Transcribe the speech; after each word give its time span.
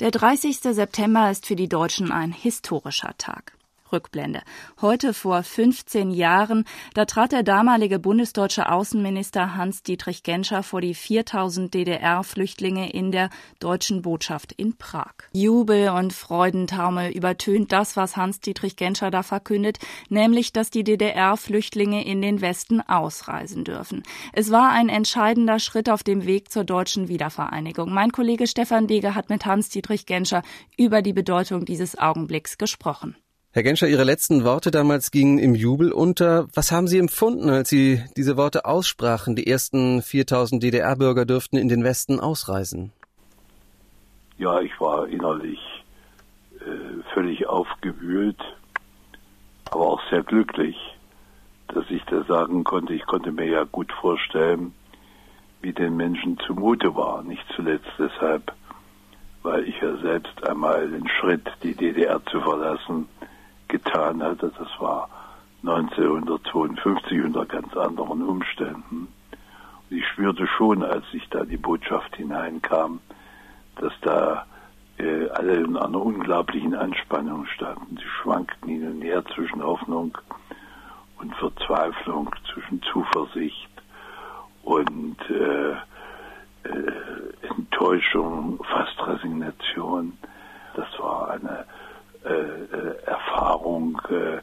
Der 0.00 0.10
30. 0.10 0.58
September 0.58 1.30
ist 1.30 1.46
für 1.46 1.54
die 1.54 1.68
Deutschen 1.68 2.10
ein 2.10 2.32
historischer 2.32 3.14
Tag. 3.16 3.52
Rückblende. 3.94 4.42
Heute 4.80 5.14
vor 5.14 5.42
15 5.44 6.10
Jahren, 6.10 6.64
da 6.94 7.04
trat 7.04 7.30
der 7.30 7.44
damalige 7.44 8.00
bundesdeutsche 8.00 8.70
Außenminister 8.70 9.54
Hans-Dietrich 9.54 10.24
Genscher 10.24 10.64
vor 10.64 10.80
die 10.80 10.94
4000 10.94 11.72
DDR-Flüchtlinge 11.72 12.92
in 12.92 13.12
der 13.12 13.30
deutschen 13.60 14.02
Botschaft 14.02 14.52
in 14.52 14.76
Prag. 14.76 15.14
Jubel 15.32 15.90
und 15.90 16.12
Freudentaumel 16.12 17.12
übertönt 17.12 17.70
das, 17.70 17.96
was 17.96 18.16
Hans-Dietrich 18.16 18.74
Genscher 18.74 19.12
da 19.12 19.22
verkündet, 19.22 19.78
nämlich, 20.08 20.52
dass 20.52 20.70
die 20.70 20.82
DDR-Flüchtlinge 20.82 22.04
in 22.04 22.20
den 22.20 22.40
Westen 22.40 22.80
ausreisen 22.80 23.62
dürfen. 23.62 24.02
Es 24.32 24.50
war 24.50 24.70
ein 24.70 24.88
entscheidender 24.88 25.60
Schritt 25.60 25.88
auf 25.88 26.02
dem 26.02 26.26
Weg 26.26 26.50
zur 26.50 26.64
deutschen 26.64 27.06
Wiedervereinigung. 27.06 27.92
Mein 27.94 28.10
Kollege 28.10 28.48
Stefan 28.48 28.88
Deger 28.88 29.14
hat 29.14 29.30
mit 29.30 29.46
Hans-Dietrich 29.46 30.04
Genscher 30.04 30.42
über 30.76 31.00
die 31.00 31.12
Bedeutung 31.12 31.64
dieses 31.64 31.96
Augenblicks 31.96 32.58
gesprochen. 32.58 33.16
Herr 33.54 33.62
Genscher, 33.62 33.86
Ihre 33.86 34.02
letzten 34.02 34.42
Worte 34.42 34.72
damals 34.72 35.12
gingen 35.12 35.38
im 35.38 35.54
Jubel 35.54 35.92
unter. 35.92 36.48
Was 36.54 36.72
haben 36.72 36.88
Sie 36.88 36.98
empfunden, 36.98 37.48
als 37.48 37.68
Sie 37.68 38.02
diese 38.16 38.36
Worte 38.36 38.64
aussprachen? 38.64 39.36
Die 39.36 39.46
ersten 39.46 40.02
4000 40.02 40.60
DDR-Bürger 40.60 41.24
dürften 41.24 41.56
in 41.56 41.68
den 41.68 41.84
Westen 41.84 42.18
ausreisen. 42.18 42.90
Ja, 44.38 44.60
ich 44.60 44.72
war 44.80 45.06
innerlich 45.06 45.60
äh, 46.58 47.04
völlig 47.14 47.46
aufgewühlt, 47.46 48.42
aber 49.70 49.86
auch 49.86 50.02
sehr 50.10 50.24
glücklich, 50.24 50.76
dass 51.68 51.84
ich 51.90 52.02
da 52.06 52.24
sagen 52.24 52.64
konnte. 52.64 52.92
Ich 52.92 53.06
konnte 53.06 53.30
mir 53.30 53.46
ja 53.46 53.62
gut 53.62 53.92
vorstellen, 54.00 54.74
wie 55.62 55.72
den 55.72 55.96
Menschen 55.96 56.40
zumute 56.44 56.96
war. 56.96 57.22
Nicht 57.22 57.44
zuletzt 57.54 57.92
deshalb, 58.00 58.52
weil 59.44 59.62
ich 59.68 59.80
ja 59.80 59.96
selbst 59.98 60.42
einmal 60.42 60.90
den 60.90 61.06
Schritt, 61.06 61.46
die 61.62 61.76
DDR 61.76 62.20
zu 62.26 62.40
verlassen, 62.40 63.06
getan 63.74 64.22
hatte. 64.22 64.52
Das 64.56 64.68
war 64.78 65.08
1952 65.62 67.24
unter 67.24 67.44
ganz 67.44 67.76
anderen 67.76 68.22
Umständen. 68.22 69.08
Und 69.90 69.96
ich 69.96 70.06
spürte 70.06 70.46
schon, 70.46 70.84
als 70.84 71.04
ich 71.12 71.28
da 71.30 71.44
die 71.44 71.56
Botschaft 71.56 72.14
hineinkam, 72.14 73.00
dass 73.76 73.92
da 74.02 74.46
äh, 74.98 75.28
alle 75.30 75.56
in 75.56 75.76
einer 75.76 76.00
unglaublichen 76.00 76.74
Anspannung 76.74 77.46
standen. 77.46 77.96
Sie 77.96 78.08
schwankten 78.22 78.68
hin 78.68 78.88
und 78.88 79.02
her 79.02 79.24
zwischen 79.34 79.60
Hoffnung 79.62 80.16
und 81.18 81.34
Verzweiflung, 81.34 82.30
zwischen 82.52 82.80
Zuversicht 82.82 83.70
und 84.62 85.18
äh, 85.30 85.72
äh, 85.72 87.48
Enttäuschung, 87.56 88.62
fast 88.70 89.04
Resignation. 89.04 90.16
Das 90.76 90.86
war 91.00 91.30
eine 91.32 91.66
äh, 92.24 92.32
äh, 92.32 93.04
Erfahrung, 93.04 94.00
äh, 94.08 94.38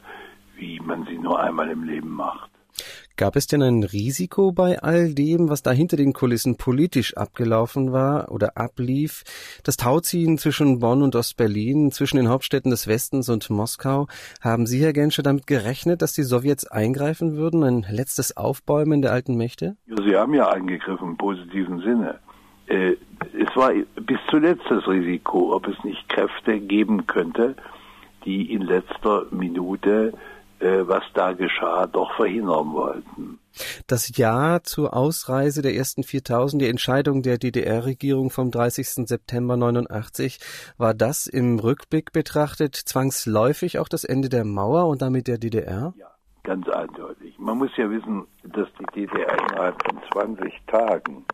wie 0.54 0.78
man 0.78 1.04
sie 1.06 1.18
nur 1.18 1.40
einmal 1.40 1.61
im 1.72 1.84
Leben 1.84 2.10
macht. 2.10 2.50
Gab 3.16 3.36
es 3.36 3.46
denn 3.46 3.62
ein 3.62 3.84
Risiko 3.84 4.52
bei 4.52 4.82
all 4.82 5.14
dem, 5.14 5.50
was 5.50 5.62
da 5.62 5.70
hinter 5.70 5.96
den 5.96 6.12
Kulissen 6.12 6.56
politisch 6.56 7.16
abgelaufen 7.16 7.92
war 7.92 8.32
oder 8.32 8.56
ablief? 8.56 9.22
Das 9.64 9.76
Tauziehen 9.76 10.38
zwischen 10.38 10.80
Bonn 10.80 11.02
und 11.02 11.14
Ostberlin, 11.14 11.90
zwischen 11.92 12.16
den 12.16 12.28
Hauptstädten 12.28 12.70
des 12.70 12.88
Westens 12.88 13.28
und 13.28 13.50
Moskau. 13.50 14.06
Haben 14.40 14.66
Sie, 14.66 14.82
Herr 14.82 14.94
Genscher, 14.94 15.22
damit 15.22 15.46
gerechnet, 15.46 16.00
dass 16.00 16.14
die 16.14 16.22
Sowjets 16.22 16.66
eingreifen 16.66 17.36
würden? 17.36 17.62
Ein 17.62 17.86
letztes 17.90 18.36
Aufbäumen 18.36 19.02
der 19.02 19.12
alten 19.12 19.36
Mächte? 19.36 19.76
Ja, 19.86 20.02
sie 20.02 20.16
haben 20.16 20.34
ja 20.34 20.48
eingegriffen 20.48 21.08
im 21.10 21.16
positiven 21.16 21.80
Sinne. 21.80 22.18
Äh, 22.66 22.96
es 23.38 23.54
war 23.54 23.72
bis 24.00 24.18
zuletzt 24.30 24.64
das 24.70 24.88
Risiko, 24.88 25.54
ob 25.54 25.68
es 25.68 25.76
nicht 25.84 26.08
Kräfte 26.08 26.58
geben 26.58 27.06
könnte, 27.06 27.56
die 28.24 28.52
in 28.52 28.62
letzter 28.62 29.26
Minute, 29.30 30.14
was 30.62 31.02
da 31.14 31.32
geschah, 31.32 31.86
doch 31.86 32.14
verhindern 32.16 32.72
wollten. 32.72 33.38
Das 33.86 34.16
Ja 34.16 34.60
zur 34.62 34.96
Ausreise 34.96 35.62
der 35.62 35.74
ersten 35.74 36.02
4000, 36.02 36.62
die 36.62 36.68
Entscheidung 36.68 37.22
der 37.22 37.38
DDR-Regierung 37.38 38.30
vom 38.30 38.50
30. 38.50 39.06
September 39.06 39.56
89, 39.56 40.38
war 40.78 40.94
das 40.94 41.26
im 41.26 41.58
Rückblick 41.58 42.12
betrachtet 42.12 42.76
zwangsläufig 42.76 43.78
auch 43.78 43.88
das 43.88 44.04
Ende 44.04 44.28
der 44.28 44.44
Mauer 44.44 44.86
und 44.86 45.02
damit 45.02 45.28
der 45.28 45.38
DDR? 45.38 45.92
Ja, 45.96 46.10
ganz 46.44 46.68
eindeutig. 46.68 47.38
Man 47.38 47.58
muss 47.58 47.76
ja 47.76 47.90
wissen, 47.90 48.26
dass 48.44 48.68
die 48.78 49.06
DDR 49.06 49.36
innerhalb 49.50 49.76
von 49.84 50.00
20 50.12 50.62
Tagen 50.66 51.24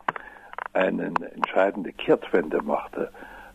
eine 0.73 1.13
entscheidende 1.35 1.93
Kehrtwende 1.93 2.63
machte 2.63 3.11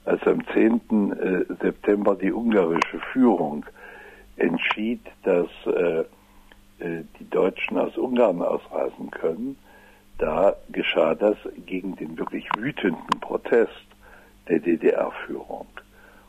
als 0.05 0.21
am 0.27 0.45
10. 0.53 1.11
Äh, 1.11 1.45
September 1.61 2.15
die 2.15 2.31
ungarische 2.31 2.99
Führung 3.11 3.65
entschied, 4.37 5.01
dass 5.23 5.47
äh, 5.65 6.05
äh, 6.79 7.03
die 7.19 7.29
Deutschen 7.29 7.77
aus 7.77 7.97
Ungarn 7.97 8.41
ausreisen 8.41 9.11
können, 9.11 9.57
da 10.17 10.55
geschah 10.69 11.15
das 11.15 11.37
gegen 11.65 11.95
den 11.95 12.17
wirklich 12.17 12.47
wütenden 12.57 13.19
Protest 13.19 13.85
der 14.47 14.59
DDR-Führung. 14.59 15.67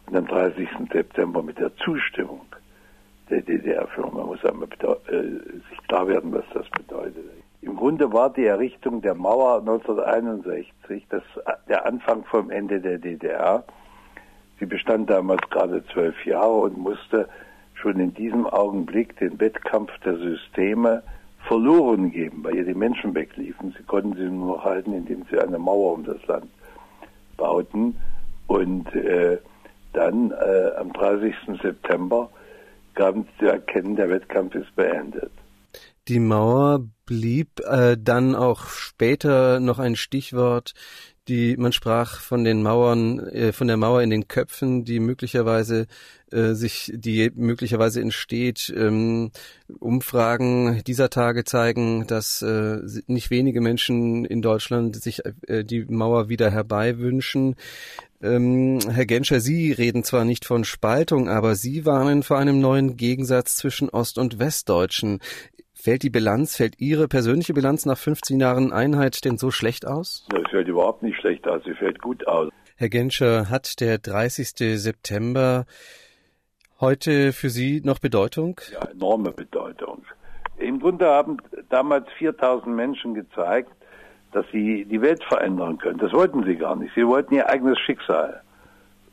Und 0.07 0.17
am 0.17 0.27
30. 0.27 0.69
September 0.93 1.43
mit 1.43 1.59
der 1.59 1.75
Zustimmung 1.77 2.47
der 3.31 3.41
DDR-Führung. 3.41 4.15
Man 4.15 4.27
muss 4.27 4.45
einmal 4.45 4.69
äh, 5.09 5.23
sich 5.69 5.79
klar 5.89 6.07
werden, 6.09 6.33
was 6.33 6.45
das 6.53 6.69
bedeutet. 6.71 7.25
Im 7.63 7.77
Grunde 7.77 8.13
war 8.13 8.31
die 8.31 8.45
Errichtung 8.45 9.01
der 9.01 9.15
Mauer 9.15 9.61
1961 9.61 11.07
das, 11.09 11.23
der 11.69 11.87
Anfang 11.87 12.25
vom 12.25 12.51
Ende 12.51 12.81
der 12.81 12.99
DDR. 12.99 13.65
Sie 14.61 14.67
bestand 14.67 15.09
damals 15.09 15.41
gerade 15.49 15.83
zwölf 15.87 16.27
Jahre 16.27 16.53
und 16.53 16.77
musste 16.77 17.29
schon 17.85 18.01
in 18.01 18.15
diesem 18.15 18.47
Augenblick 18.47 19.17
den 19.19 19.39
Wettkampf 19.39 19.91
der 20.05 20.17
Systeme 20.17 21.03
verloren 21.47 22.11
geben, 22.11 22.43
weil 22.43 22.57
ihr 22.57 22.65
die 22.65 22.75
Menschen 22.75 23.15
wegliefen. 23.15 23.75
Sie 23.77 23.85
konnten 23.85 24.17
sie 24.17 24.25
nur 24.25 24.57
noch 24.57 24.65
halten, 24.65 24.95
indem 24.95 25.25
sie 25.31 25.39
eine 25.39 25.59
Mauer 25.59 25.93
um 25.93 26.05
das 26.05 26.27
Land 26.27 26.47
bauten. 27.37 27.97
Und 28.47 28.93
äh, 28.95 29.39
dann 29.93 30.31
äh, 30.31 30.71
am 30.79 30.93
30. 30.95 31.35
September 31.63 32.31
gaben 32.95 33.25
sie 33.25 33.45
zu 33.45 33.51
erkennen, 33.51 33.97
der 33.97 34.09
Wettkampf 34.09 34.55
ist 34.55 34.75
beendet. 34.75 35.31
Die 36.09 36.21
Mauer 36.21 36.81
blieb 37.05 37.61
äh, 37.61 37.97
dann 37.99 38.35
auch 38.35 38.67
später 38.67 39.61
noch 39.61 39.79
ein 39.79 39.97
Stichwort. 39.97 40.73
Die 41.27 41.57
man 41.57 41.73
sprach 41.73 42.21
von 42.21 42.45
den 42.45 42.63
Mauern, 42.63 43.19
äh, 43.19 43.53
von 43.53 43.67
der 43.67 43.79
Mauer 43.79 44.03
in 44.03 44.11
den 44.11 44.29
Köpfen, 44.29 44.85
die 44.85 45.01
möglicherweise 45.01 45.87
äh, 46.31 46.53
sich, 46.53 46.93
die 46.95 47.31
möglicherweise 47.35 48.03
entsteht. 48.03 48.73
Ähm, 48.77 49.31
Umfragen 49.79 50.83
dieser 50.87 51.09
Tage 51.09 51.45
zeigen, 51.45 52.07
dass 52.07 52.43
äh, 52.43 52.79
nicht 53.07 53.31
wenige 53.31 53.63
Menschen 53.63 54.27
in 54.27 54.43
Deutschland 54.43 55.03
sich 55.03 55.23
äh, 55.47 55.65
die 55.65 55.85
Mauer 55.87 56.29
wieder 56.29 56.51
herbeiwünschen. 56.51 57.57
Ähm, 58.23 58.81
Herr 58.91 59.07
Genscher, 59.07 59.41
Sie 59.41 59.73
reden 59.73 60.03
zwar 60.05 60.25
nicht 60.25 60.45
von 60.45 60.65
Spaltung, 60.65 61.29
aber 61.29 61.57
Sie 61.57 61.87
warnen 61.87 62.23
vor 62.23 62.39
einem 62.39 62.59
neuen 62.61 62.97
Gegensatz 62.97 63.57
zwischen 63.57 63.89
Ost- 63.89 64.19
und 64.19 64.39
Westdeutschen. 64.39 65.21
Fällt 65.85 66.03
die 66.03 66.09
Bilanz, 66.09 66.57
fällt 66.57 66.81
Ihre 66.81 67.09
persönliche 67.09 67.53
Bilanz 67.53 67.85
nach 67.85 67.99
15 67.99 68.41
Jahren 68.41 68.73
Einheit 68.73 69.23
denn 69.27 69.37
so 69.37 69.51
schlecht 69.51 69.87
aus? 69.87 70.27
Sie 70.35 70.51
fällt 70.51 70.67
überhaupt 70.67 71.03
nicht 71.03 71.21
schlecht 71.21 71.47
aus, 71.47 71.63
sie 71.63 71.75
fällt 71.75 72.01
gut 72.01 72.27
aus. 72.27 72.49
Herr 72.77 72.89
Genscher, 72.89 73.51
hat 73.51 73.83
der 73.83 73.99
30. 73.99 74.81
September 74.81 75.67
heute 76.81 77.35
für 77.35 77.51
Sie 77.51 77.83
noch 77.85 77.99
Bedeutung? 77.99 78.63
Ja, 78.73 78.89
enorme 78.93 79.33
Bedeutung. 79.33 80.07
Im 80.57 80.81
Grunde 80.81 81.05
haben 81.05 81.37
damals 81.69 82.11
4000 82.17 82.75
Menschen 82.75 83.13
gezeigt, 83.13 83.71
dass 84.33 84.47
sie 84.53 84.87
die 84.87 85.03
Welt 85.03 85.23
verändern 85.25 85.77
können. 85.77 85.99
Das 85.99 86.15
wollten 86.15 86.45
sie 86.45 86.57
gar 86.57 86.77
nicht. 86.77 86.95
Sie 86.95 87.07
wollten 87.07 87.35
ihr 87.35 87.47
eigenes 87.51 87.79
Schicksal 87.81 88.41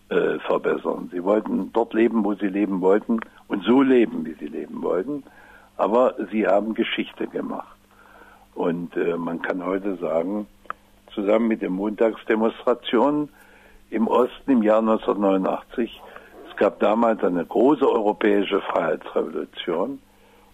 äh, 0.07 0.39
verbessern. 0.47 1.09
Sie 1.11 1.21
wollten 1.21 1.73
dort 1.73 1.93
leben, 1.93 2.23
wo 2.23 2.33
sie 2.35 2.47
leben 2.47 2.79
wollten 2.79 3.19
und 3.49 3.61
so 3.65 3.81
leben, 3.81 4.25
wie 4.25 4.35
sie 4.35 4.47
leben 4.47 4.81
wollten 4.81 5.25
aber 5.81 6.13
sie 6.31 6.45
haben 6.45 6.75
Geschichte 6.75 7.25
gemacht. 7.25 7.75
Und 8.53 8.95
äh, 8.95 9.17
man 9.17 9.41
kann 9.41 9.65
heute 9.65 9.95
sagen, 9.95 10.45
zusammen 11.11 11.47
mit 11.47 11.63
den 11.63 11.73
Montagsdemonstrationen 11.73 13.29
im 13.89 14.07
Osten 14.07 14.51
im 14.51 14.61
Jahr 14.61 14.77
1989, 14.77 15.99
es 16.47 16.55
gab 16.55 16.79
damals 16.81 17.23
eine 17.23 17.43
große 17.43 17.89
europäische 17.89 18.61
Freiheitsrevolution 18.61 19.97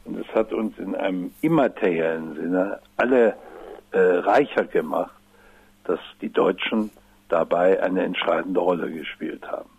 und 0.06 0.18
es 0.18 0.28
hat 0.34 0.54
uns 0.54 0.80
in 0.80 0.96
einem 0.96 1.34
immateriellen 1.42 2.36
Sinne 2.36 2.80
alle 2.96 3.36
äh, 3.92 4.00
reicher 4.00 4.64
gemacht, 4.64 5.12
dass 5.84 6.00
die 6.22 6.32
Deutschen 6.32 6.90
dabei 7.28 7.84
eine 7.84 8.04
entscheidende 8.04 8.62
Rolle 8.62 8.90
gespielt 8.90 9.46
haben. 9.52 9.70